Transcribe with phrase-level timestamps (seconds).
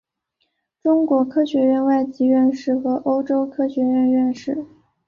[0.81, 4.65] 中国科学院外籍院士和欧洲科学院院士。